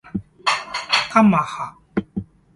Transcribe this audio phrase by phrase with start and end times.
[1.11, 1.77] かまは